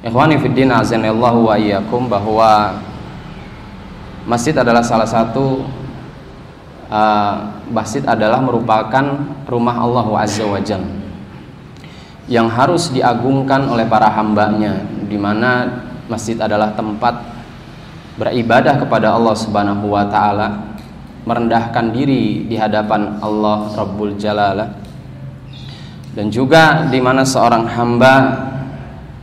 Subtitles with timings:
[0.00, 2.72] Ikhwani fiddin azanillahu wa iyyakum bahwa
[4.24, 5.68] masjid adalah salah satu
[6.88, 7.34] uh,
[7.68, 9.04] masjid adalah merupakan
[9.44, 10.88] rumah Allah Azza wa Jalla
[12.32, 17.20] yang harus diagungkan oleh para hambanya di mana masjid adalah tempat
[18.16, 20.70] beribadah kepada Allah Subhanahu wa taala
[21.28, 24.68] merendahkan diri di hadapan Allah Rabbul Jalalah.
[26.10, 28.14] Dan juga di mana seorang hamba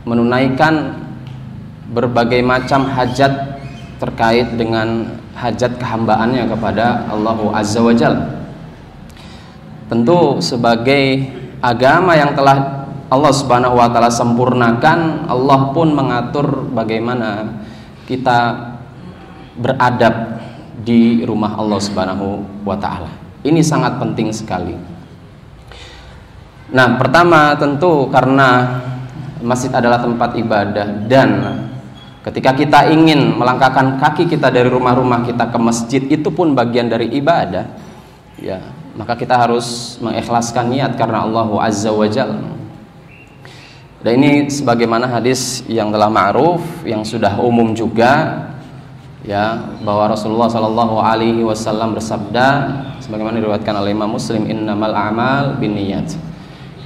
[0.08, 0.96] menunaikan
[1.92, 3.60] berbagai macam hajat
[4.00, 8.16] terkait dengan hajat kehambaannya kepada Allah Azza wa Jal.
[9.88, 11.28] Tentu sebagai
[11.60, 17.56] agama yang telah Allah Subhanahu wa taala sempurnakan, Allah pun mengatur bagaimana
[18.04, 18.68] kita
[19.56, 20.44] beradab
[20.84, 23.08] di rumah Allah Subhanahu wa taala.
[23.40, 24.76] Ini sangat penting sekali.
[26.68, 28.76] Nah, pertama tentu karena
[29.42, 31.28] masjid adalah tempat ibadah dan
[32.26, 37.08] ketika kita ingin melangkahkan kaki kita dari rumah-rumah kita ke masjid itu pun bagian dari
[37.16, 37.64] ibadah
[38.38, 38.60] ya.
[38.98, 42.34] Maka kita harus mengikhlaskan niat karena Allah Azza wa Jal.
[44.02, 48.42] Dan ini sebagaimana hadis yang telah ma'ruf yang sudah umum juga
[49.26, 52.46] ya bahwa Rasulullah Shallallahu Alaihi Wasallam bersabda
[53.02, 56.27] sebagaimana diriwayatkan oleh Imam Muslim innamal a'mal binniyat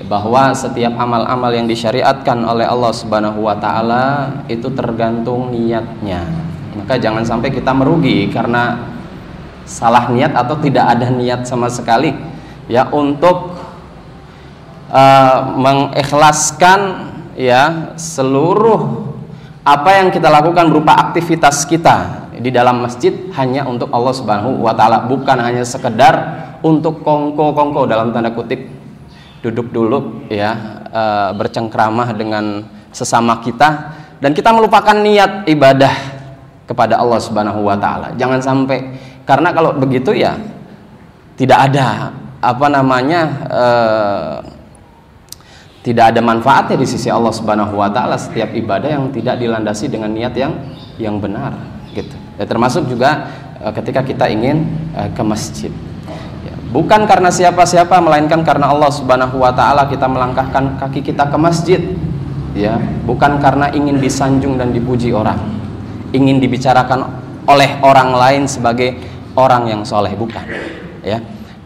[0.07, 4.05] bahwa setiap amal-amal yang disyariatkan oleh Allah Subhanahu wa taala
[4.51, 6.27] itu tergantung niatnya.
[6.75, 8.93] Maka jangan sampai kita merugi karena
[9.63, 12.11] salah niat atau tidak ada niat sama sekali
[12.67, 13.55] ya untuk
[14.91, 16.81] uh, mengikhlaskan
[17.39, 19.07] ya seluruh
[19.63, 24.75] apa yang kita lakukan berupa aktivitas kita di dalam masjid hanya untuk Allah Subhanahu wa
[24.75, 28.82] taala bukan hanya sekedar untuk kongko-kongko dalam tanda kutip
[29.43, 30.55] duduk dulu ya
[30.87, 31.03] e,
[31.35, 32.63] bercengkramah dengan
[32.95, 35.91] sesama kita dan kita melupakan niat ibadah
[36.63, 38.15] kepada Allah Subhanahu wa taala.
[38.15, 38.79] Jangan sampai
[39.27, 40.39] karena kalau begitu ya
[41.35, 43.21] tidak ada apa namanya
[43.51, 43.67] e,
[45.83, 50.15] tidak ada manfaatnya di sisi Allah Subhanahu wa taala setiap ibadah yang tidak dilandasi dengan
[50.15, 50.55] niat yang
[51.03, 51.59] yang benar
[51.91, 52.15] gitu.
[52.39, 53.27] Ya, termasuk juga
[53.59, 55.75] e, ketika kita ingin e, ke masjid
[56.73, 59.87] bukan karena siapa-siapa melainkan karena Allah Subhanahu wa taala.
[59.87, 61.81] Kita melangkahkan kaki kita ke masjid
[62.57, 62.81] ya.
[63.05, 65.39] Bukan karena ingin disanjung dan dipuji orang
[66.13, 67.09] ingin dibicarakan
[67.49, 68.97] oleh orang lain sebagai
[69.37, 70.13] orang yang soleh.
[70.17, 70.45] Bukan
[71.05, 71.21] ya.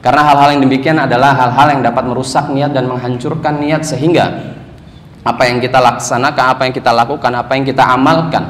[0.05, 4.55] Karena hal-hal yang demikian adalah hal-hal yang dapat merusak niat dan menghancurkan niat sehingga
[5.27, 8.45] apa yang kita laksanakan apa yang kita lakukan apa yang kita amalkan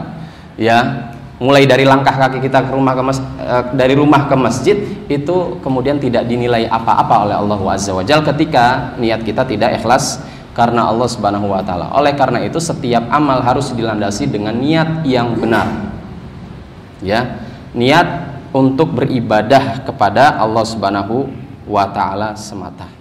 [0.60, 4.76] ya mulai dari langkah kaki kita ke rumah ke mas, eh, dari rumah ke masjid
[5.06, 10.24] itu kemudian tidak dinilai apa-apa oleh Allah Azza wa Jalla ketika niat kita tidak ikhlas
[10.56, 11.92] karena Allah Subhanahu wa taala.
[11.92, 15.92] Oleh karena itu setiap amal harus dilandasi dengan niat yang benar.
[17.04, 17.44] Ya,
[17.76, 21.28] niat untuk beribadah kepada Allah Subhanahu
[21.68, 22.95] wa taala semata.